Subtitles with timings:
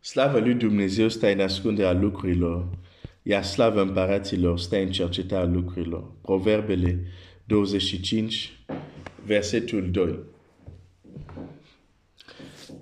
[0.00, 2.68] Slavă lui Dumnezeu stă în ascunderea lucrurilor,
[3.22, 6.12] iar slavă împăraților stă în cercetarea lucrurilor.
[6.22, 7.06] Proverbele
[7.44, 8.58] 25,
[9.24, 10.18] versetul 2.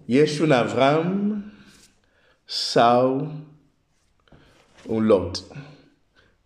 [0.04, 1.44] Ești un Avram
[2.44, 3.32] sau
[4.86, 5.44] un Lot?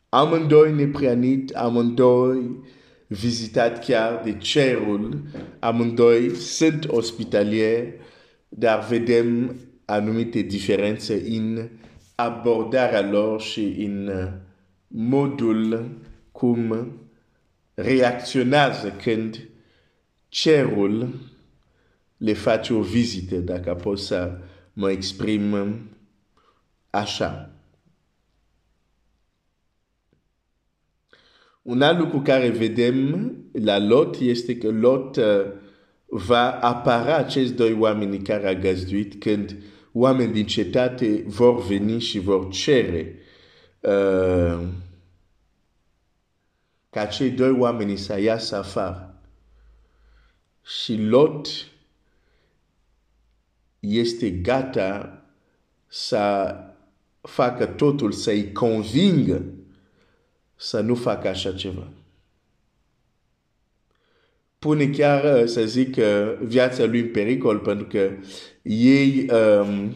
[0.09, 2.65] Amândoi nepreanit, amândoi
[3.07, 5.23] vizitat chiar de cerul,
[5.59, 7.95] amândoi sunt ospitalieri,
[8.49, 9.57] dar vedem
[9.91, 11.69] anumite diferențe în
[12.15, 14.11] abordarea lor și în
[14.87, 15.91] modul
[16.33, 16.93] cum
[17.75, 19.49] reacționează când
[20.29, 21.15] cerul
[22.17, 24.39] le face o vizită, dacă pot să
[24.73, 25.79] mă exprim
[26.91, 27.51] așa.
[31.63, 35.25] Un alt lucru care vedem la Lot este că Lot uh,
[36.07, 39.57] va apara acești doi oameni care a găzduit când
[39.93, 43.19] oameni din cetate vor veni și vor cere
[43.81, 44.69] uh,
[46.91, 49.15] ca cei doi oameni să iasă afară.
[50.65, 51.49] Și Lot
[53.81, 55.23] este gata
[55.87, 56.55] să
[57.21, 59.45] facă totul, să-i convingă
[60.57, 61.89] să nu facă așa ceva.
[64.59, 65.97] Pune chiar, să zic,
[66.43, 68.11] viața lui în pericol, pentru că
[68.63, 69.95] ei, um,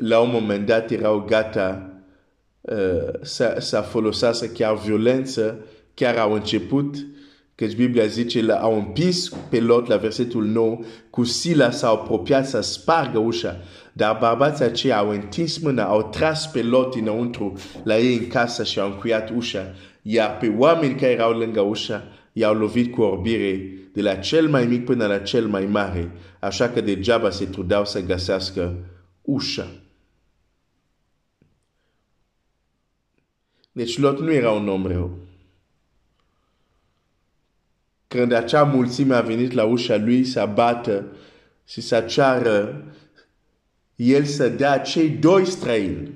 [0.00, 1.90] la un moment dat, erau gata
[2.60, 5.58] uh, să, să folosească chiar violență,
[5.94, 6.96] chiar au început
[7.58, 10.78] Căci Biblia zice, la, au împins pe Lot la versetul 9,
[11.10, 13.60] cu sila s-au apropiat să spargă ușa.
[13.92, 18.64] Dar bărbații aceia au întins mâna, au tras pe Lot înăuntru la ei în casă
[18.64, 19.74] și au încuiat ușa.
[20.02, 24.66] Iar pe oameni care erau lângă ușa, i-au lovit cu orbire de la cel mai
[24.66, 28.74] mic până la cel mai mare, așa că degeaba se trudeau să găsească
[29.22, 29.68] ușa.
[33.72, 35.18] Deci Lot nu era un om rău.
[38.08, 41.06] Când acea mulțime a venit la ușa lui să bată
[41.66, 42.84] și să ceară
[43.96, 46.10] el să dea cei doi străini.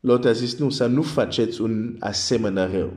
[0.00, 2.92] Lot a zis, nu, să nu faceți un asemenea rău.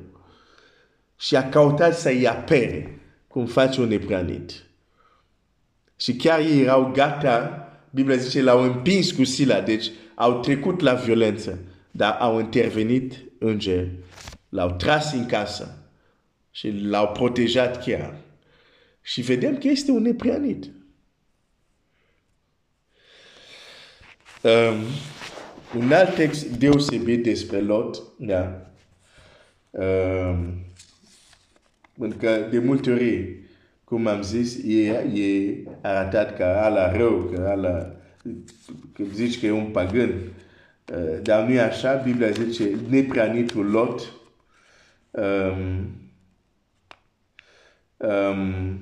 [1.18, 4.64] Și a căutat să-i apere, cum face un nepranit.
[5.96, 10.94] Și chiar ei erau gata, Biblia zice, l-au împins cu sila, deci au trecut la
[10.94, 11.60] violență,
[11.92, 13.92] dar au intervenit îngeri,
[14.50, 15.78] l-au tras în casă
[16.52, 18.16] și l-au protejat chiar.
[19.02, 20.70] Și vedem că este un neprianit.
[24.42, 24.84] Um,
[25.78, 28.72] un alt text deosebit despre Lot, da.
[29.70, 30.69] Um,
[32.00, 33.38] pentru că de multe ori,
[33.84, 37.96] cum am zis, e, e arătat ca ala rău, ca ala,
[38.94, 40.10] că zici că e un pagan.
[40.10, 44.14] Uh, dar nu e așa, Biblia zice, neprianitul Lot,
[45.12, 45.92] um,
[47.98, 48.80] um,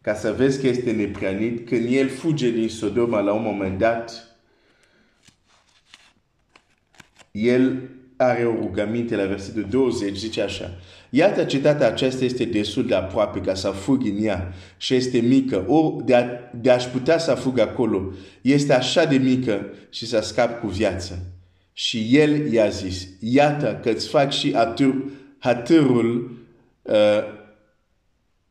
[0.00, 4.38] ca să vezi că este neprianit, când el fuge din Sodoma la un moment dat,
[7.30, 10.78] el are o rugăminte la versetul 20, zice așa.
[11.10, 15.64] Iată cetatea aceasta este destul de aproape ca să fug în ea și este mică.
[15.68, 16.24] O, de, a,
[16.60, 21.18] de a-și putea să fug acolo, este așa de mică și să scap cu viață.
[21.72, 25.04] Și el i-a zis, iată că îți fac și atur,
[25.38, 26.38] hatărul
[26.82, 26.94] uh,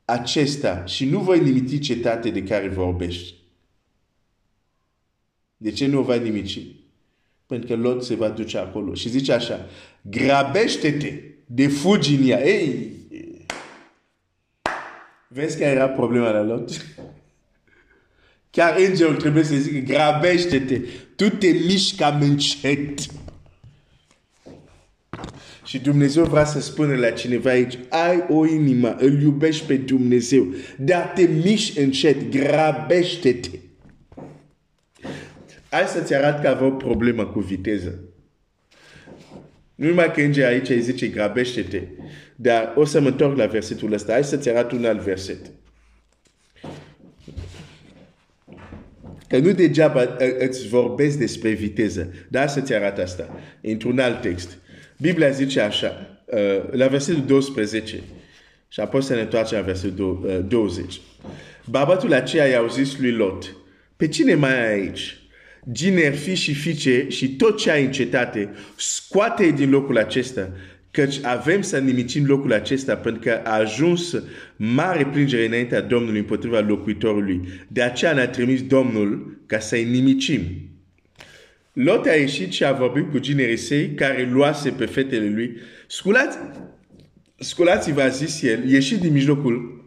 [0.05, 3.33] acesta și nu voi limiti cetate de care vorbești.
[5.57, 6.59] De ce nu o vai nimici?
[7.49, 8.93] Pentru că Lot se va duce acolo.
[8.93, 9.65] Și zice așa,
[10.01, 11.13] grabește-te
[11.45, 12.47] de fugi în ea.
[12.47, 12.91] Ei!
[15.27, 16.71] Vezi care era problema la Lot?
[18.51, 20.81] Chiar îngerul trebuie să zică, grabește-te,
[21.15, 22.99] tu te miști cam încet.
[25.65, 30.47] Și Dumnezeu vrea să spună la cineva aici, ai o inimă, îl iubești pe Dumnezeu,
[30.77, 33.49] dar te miști încet, grabește-te.
[35.69, 37.99] Hai să-ți arăt că avea o problemă cu viteză.
[39.75, 41.81] Nu numai că înger aici îi zice grabește-te,
[42.35, 44.11] dar o să mă întorc la versetul ăsta.
[44.11, 45.39] Hai să-ți arăt un alt verset.
[49.27, 53.39] Că nu degeaba îți vorbesc despre viteză, dar să-ți arăt asta.
[53.61, 54.57] Într-un alt text.
[54.97, 58.01] Biblia zice așa, uh, la versetul 12,
[58.67, 60.85] și apoi să ne întoarce la versetul 20.
[60.85, 61.01] Uh,
[61.65, 63.55] Bărbatul aceea i-a zis lui Lot,
[63.97, 65.18] pe cine mai ai aici?
[65.71, 70.51] Gineri, fi și fiice și tot ce ai în cetate, scoate din locul acesta,
[70.91, 74.15] căci avem să nimicim locul acesta pentru că a ajuns
[74.55, 77.41] mare plângere înaintea Domnului împotriva locuitorului.
[77.67, 80.41] De aceea ne-a trimis Domnul ca să-i nimicim.
[81.73, 85.57] Lot a ieșit și a vorbit cu ginerii săi care luase pe fetele lui.
[85.87, 86.37] Sculați,
[87.37, 89.78] sculați-vă, a zis el, ieșit din mijlocul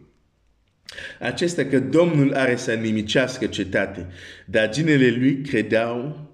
[1.19, 4.07] acesta că Domnul are să nimicească cetate,
[4.45, 6.29] dar ginele lui credeau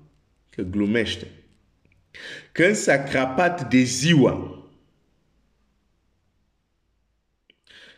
[0.50, 1.28] că glumește.
[2.52, 4.64] Când s-a crapat de ziua,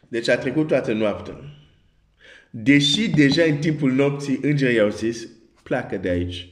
[0.07, 1.35] deci a trecut toată noaptea,
[2.49, 5.27] deși deja în timpul nopții îngerii au zis,
[5.63, 6.49] pleacă de aici.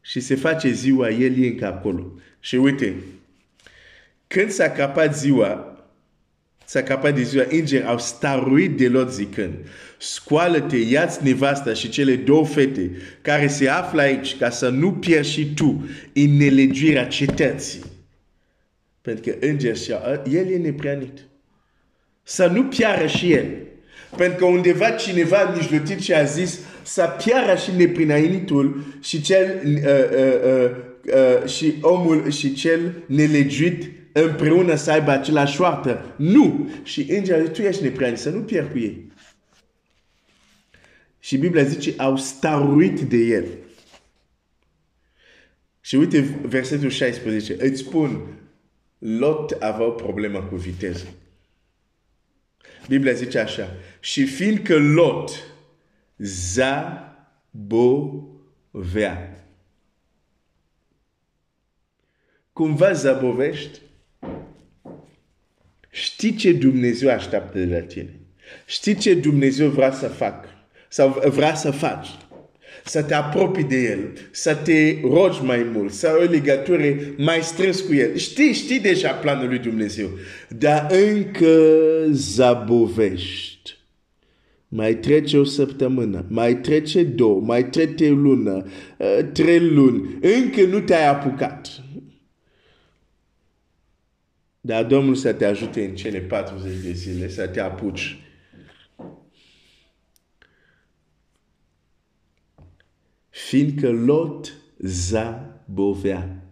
[0.00, 2.12] Și se face ziua, el e încă acolo.
[2.40, 2.94] Și uite,
[4.26, 5.71] când s-a capat ziua,
[6.72, 9.52] s-a capat de ziua, îngeri au staruit de lot zicând,
[9.98, 12.90] scoală-te, ia-ți nevasta și cele două fete
[13.22, 17.80] care se află aici ca să nu pierzi și tu în nelegirea cetății.
[19.00, 19.92] Pentru că înger și
[20.30, 21.18] el e nepreanit.
[22.22, 23.46] Să nu piară și el.
[24.16, 29.62] Pentru că undeva cineva a mijlotit și a zis să piară și neprinainitul și cel
[29.64, 30.70] uh, uh, uh,
[31.42, 36.14] uh, și omul și cel nelegiuit împreună să aibă același soartă.
[36.16, 36.70] Nu!
[36.82, 39.12] Și îngerul tu ești nepreanit, să nu pierd cu ei.
[41.18, 43.46] Și Biblia zice, au staruit de el.
[45.80, 48.26] Și uite versetul 16, îți spun,
[48.98, 51.06] Lot avea o problemă cu viteză.
[52.88, 55.30] Biblia zice așa, și fiindcă Lot
[57.52, 57.66] zabovea.
[62.52, 63.80] Cumva zabovești,
[65.92, 68.16] știi ce Dumnezeu așteaptă de la tine.
[68.66, 70.48] Știi ce Dumnezeu vrea să facă
[70.88, 72.08] sau vrea să faci.
[72.84, 73.98] Să te apropii de El,
[74.30, 76.82] să te rogi mai mult, să ai o legătură
[77.16, 78.16] mai strâns cu El.
[78.16, 80.08] Știi, știi deja planul lui Dumnezeu,
[80.48, 81.72] dar încă
[82.10, 83.78] zabovești.
[84.68, 88.66] Mai trece o săptămână, mai trece două, mai trece o lună,
[88.98, 91.81] uh, trei luni, încă nu te-ai apucat.
[94.64, 98.16] Dar Domnul să te ajute în cele 40 de zile să te apuci.
[103.28, 106.42] Fiindcă Lot zabovea.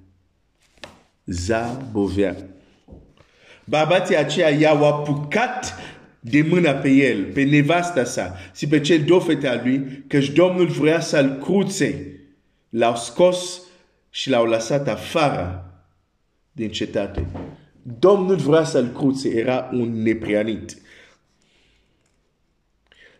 [1.24, 2.36] Zabovea.
[3.64, 5.74] Bărbații aceia i-au apucat
[6.20, 10.28] de mâna pe el, pe nevasta sa și pe cel două fete a lui, căci
[10.28, 12.20] Domnul vrea să-l cruțe.
[12.68, 13.60] L-au scos
[14.10, 15.64] și l-au lăsat afară
[16.52, 17.26] din cetate.
[17.82, 20.76] Domnul vrea să-l cruțe, era un neprianit.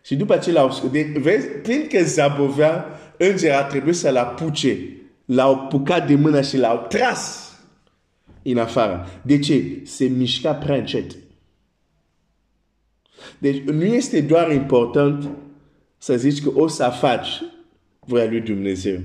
[0.03, 2.85] Și după ce l-au scos, vezi, plin că Zabovea,
[3.17, 4.77] înger a trebuit să-l apuce,
[5.25, 7.51] l-au pucat de mână și l-au tras
[8.43, 9.21] în afară.
[9.21, 9.81] De ce?
[9.83, 11.15] Se mișca prea încet.
[13.37, 15.29] Deci nu este doar important
[15.97, 17.43] să zici că o să faci
[17.99, 18.99] vrea lui Dumnezeu.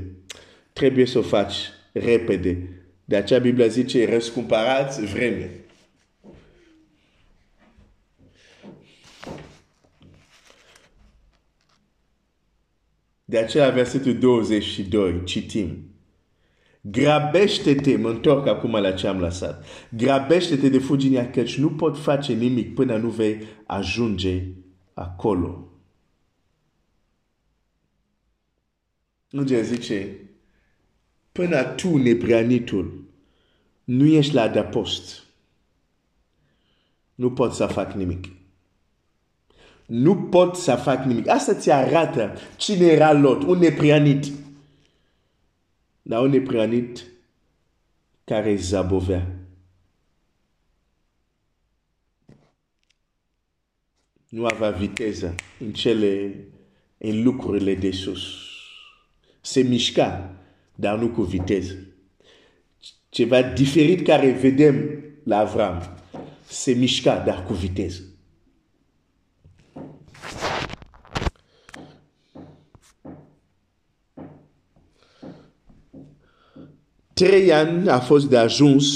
[0.73, 1.56] Trebuie să o faci
[1.93, 2.75] repede.
[3.08, 5.50] De aceea Biblia zice, răscumpărați vreme.
[13.25, 15.91] De aceea versetul 22, citim.
[16.81, 19.64] Grabește-te, mă întorc acum la ce am lăsat.
[19.91, 24.43] Grabește-te de fuginia căci nu pot face nimic până nu vei ajunge
[24.94, 25.70] acolo.
[29.31, 30.25] Înger zice,
[31.37, 33.05] până tu, neprianitul,
[33.85, 35.25] nu ești la adăpost.
[37.14, 38.28] Nu pot să fac nimic.
[39.87, 41.28] Nu pot să fac nimic.
[41.28, 44.33] Asta ți arată cine era Lot, un neprianit.
[46.02, 47.05] Dar un neprianit
[48.25, 49.26] care zabovea.
[54.28, 56.35] Nu avea viteză în cele,
[56.99, 58.23] în lucrurile de sus.
[59.40, 60.36] Se mișca
[60.76, 61.75] dar nu cu viteză.
[63.09, 65.99] Ceva diferit care vedem la Avram.
[66.49, 68.02] Se mișca, dar cu viteză.
[77.12, 78.87] Trei ani a fost de ajuns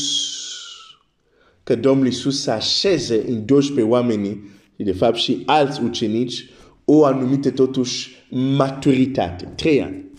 [1.62, 6.48] că Domnul Iisus să așeze în 12 oamenii și de fapt și alți ucenici
[6.84, 9.44] o anumită totuși maturitate.
[9.44, 10.09] Trei ani.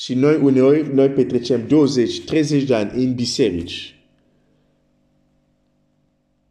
[0.00, 3.98] Și noi uneori, noi petrecem 20-30 de ani în biserici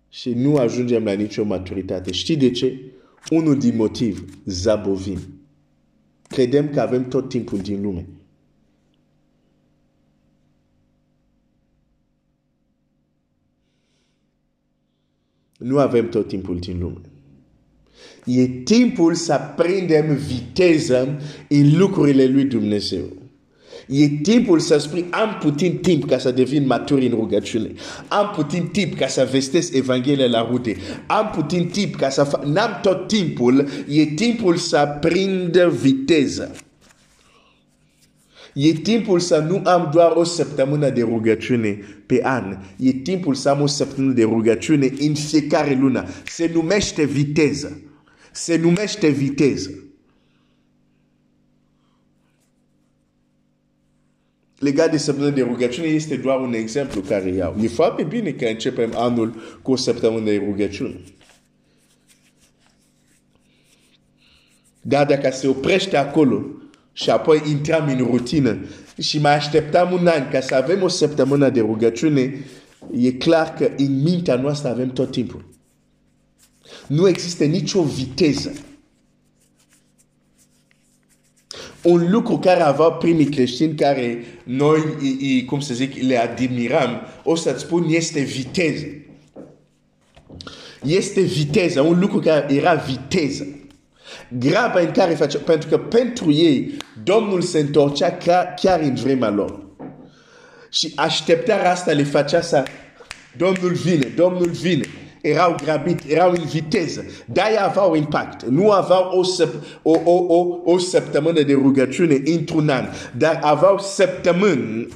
[0.10, 2.12] și nu ajungem la nicio maturitate.
[2.12, 2.80] Știi de ce?
[3.30, 5.20] Unul din motiv, zabovim.
[6.28, 8.08] Credem că avem tot timpul din lume.
[15.58, 17.02] Nu avem tot timpul din lume.
[18.26, 23.19] E timpul să prindem viteză în lucrurile lui Dumnezeu.
[23.92, 27.72] E timpul să spui, am puțin timp ca să devin matur în rugăciune.
[28.08, 30.76] Am puțin timp ca să vestesc Evanghelia la rute.
[31.08, 32.46] Am puțin timp ca să fac...
[32.46, 33.68] N-am tot timpul.
[33.88, 36.56] E timpul să prind viteză.
[38.54, 42.58] E timpul să nu am doar o săptămână de rugăciune pe an.
[42.78, 46.06] E timpul să am o săptămână de rugăciune în fiecare lună.
[46.26, 47.82] Se numește viteză.
[48.32, 49.89] Se numește viteză.
[54.60, 57.56] Legat de săptămână de rugăciune este doar un exemplu care iau.
[57.62, 61.00] E foarte bine că începem anul cu o săptămână de rugăciune.
[64.82, 66.46] Dar dacă se oprește acolo,
[66.94, 68.58] și apoi intram în rutină
[68.98, 72.46] și mai așteptam un an ca să avem o săptămână de rugăciune,
[72.98, 75.46] e clar că în mintea noastră avem tot timpul.
[76.88, 78.54] Nu există nicio viteză.
[81.82, 84.82] Un lucru care aveau primii creștini care noi,
[85.46, 88.86] cum să zic, le admiram, o să-ți spun, este viteză.
[90.84, 93.48] Este viteză, un lucru care era viteză
[94.38, 98.18] graba în care face, pentru că pentru ei Domnul se întorcea
[98.56, 99.68] chiar în vremea lor.
[100.72, 102.64] Și așteptarea asta le facea să
[103.38, 104.86] Domnul vine, Domnul vine.
[105.22, 107.06] Erau grabit, erau în viteză.
[107.26, 108.44] De-aia aveau impact.
[108.46, 112.86] Nu aveau o, săp- o, o, o, o săptămână de rugăciune într-un an,
[113.18, 114.88] dar aveau săptămâni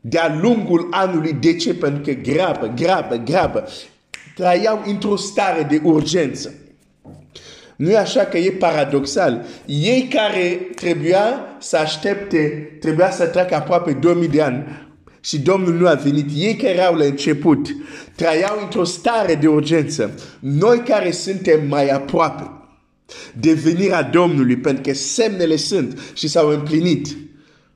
[0.00, 1.32] de-a lungul anului.
[1.32, 1.74] De ce?
[1.74, 3.68] Pentru că grabă, grabă, grabă.
[4.34, 6.54] Trăiau într-o stare de urgență.
[7.76, 9.44] Nu e așa că e paradoxal.
[9.66, 14.83] Ei care trebuia să aștepte, trebuia să treacă aproape 2000 de ani
[15.24, 16.30] și Domnul nu a venit.
[16.36, 17.68] Ei care erau la început
[18.14, 20.14] trăiau într-o stare de urgență.
[20.40, 22.50] Noi care suntem mai aproape
[23.40, 27.16] de venirea Domnului, pentru că semnele sunt și s-au împlinit,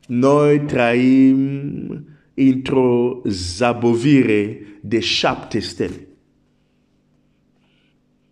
[0.06, 6.08] noi trăim într-o zabovire de șapte stele.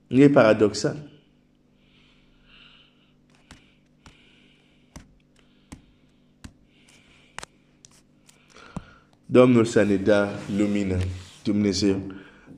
[0.07, 1.16] Nu e paradoxal?
[9.26, 10.97] Domnul să ne dea lumină,
[11.42, 12.02] Dumnezeu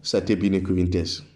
[0.00, 1.27] să te binecuvinteze.